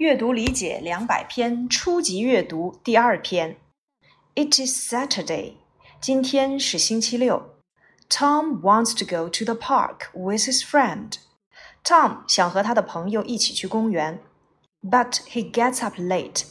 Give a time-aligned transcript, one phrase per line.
[0.00, 3.58] 阅读理解两百篇初级阅读第二篇。
[4.34, 5.56] It is Saturday，
[6.00, 7.50] 今天是星期六。
[8.08, 11.16] Tom wants to go to the park with his friend.
[11.84, 14.22] Tom 想和他的朋友一起去公园
[14.82, 16.44] ，but he gets up late.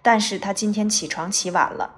[0.00, 1.96] 但是他今天起床起晚了。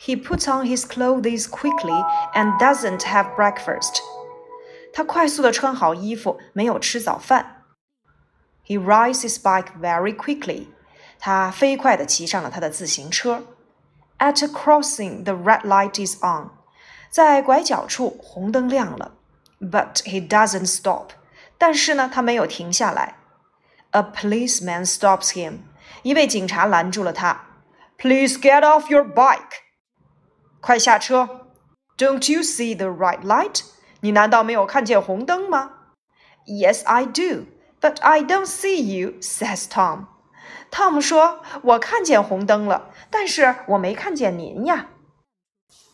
[0.00, 2.02] He puts on his clothes quickly
[2.32, 3.98] and doesn't have breakfast.
[4.94, 7.57] 他快速的穿好衣服，没有吃早饭。
[8.67, 10.67] He rides his bike very quickly.
[11.19, 13.43] 他飞快地骑上了他的自行车。
[14.19, 16.51] At a crossing, the red light is on.
[17.09, 19.15] 在拐角处，红灯亮了。
[19.59, 21.11] But he doesn't stop.
[21.57, 23.15] 但是呢，他没有停下来。
[23.91, 25.59] A policeman stops him.
[26.01, 27.41] 一位警察拦住了他。
[27.97, 29.61] Please get off your bike.
[30.59, 31.47] 快下车。
[31.97, 33.61] Don't you see the red light?
[34.01, 35.71] 你难道没有看见红灯吗？
[36.45, 37.45] Yes, I do.
[37.80, 40.06] But I don't see you," says Tom.
[40.70, 44.88] Tom 说：“我看见红灯了，但是我没看见您呀。”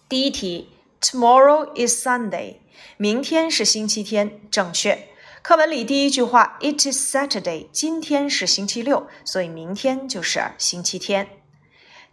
[0.09, 2.57] 第一题：Tomorrow is Sunday.
[2.97, 5.09] 明天是星期天，正确。
[5.43, 7.69] 课文里第一句话：It is Saturday.
[7.71, 11.29] 今天是星期六，所以明天就是星期天。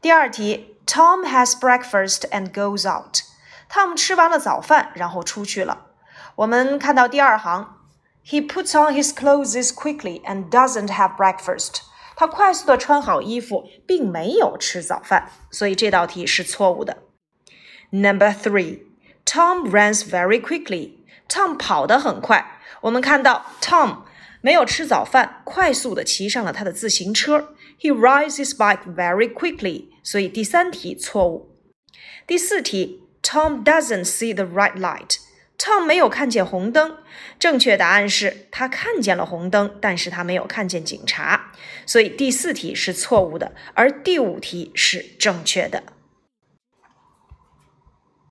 [0.02, 3.20] 第二题：Tom has breakfast and goes out.
[3.72, 5.88] Tom 吃完了早饭，然后出去了。
[6.36, 7.78] 我们看到第二行。
[8.25, 11.83] He puts on his clothes quickly and doesn't have breakfast.
[12.17, 17.03] 他快速的穿好衣服，并没有吃早饭，所以这道题是错误的。
[17.91, 18.81] Number three,
[19.25, 20.93] Tom runs very quickly.
[21.29, 22.61] Tom 跑得很快。
[22.81, 23.99] 我们看到 Tom
[24.41, 27.55] 没有吃早饭，快速的骑上了他的自行车。
[27.79, 29.91] He rides his bike very quickly.
[30.03, 31.55] 所以第三题错误。
[32.27, 35.19] 第四题，Tom doesn't see the red light.
[35.64, 36.98] Tom 没有看见红灯，
[37.38, 41.52] 正确答案是他看见了红灯，但是他没有看见警察，
[41.86, 45.84] 所以第四题是错误的，而第五题是正确的。